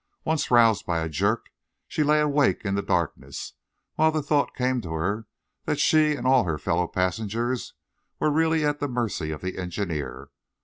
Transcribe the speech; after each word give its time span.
Once, 0.25 0.49
roused 0.49 0.83
by 0.83 0.97
a 0.97 1.07
jerk, 1.07 1.51
she 1.87 2.01
lay 2.01 2.19
awake 2.19 2.65
in 2.65 2.73
the 2.73 2.81
darkness 2.81 3.53
while 3.97 4.11
the 4.11 4.23
thought 4.23 4.55
came 4.55 4.81
to 4.81 4.93
her 4.93 5.27
that 5.65 5.79
she 5.79 6.15
and 6.15 6.25
all 6.25 6.43
her 6.45 6.57
fellow 6.57 6.87
passengers 6.87 7.75
were 8.19 8.31
really 8.31 8.65
at 8.65 8.79
the 8.79 8.87
mercy 8.87 9.29
of 9.29 9.41
the 9.41 9.59
engineer. 9.59 10.29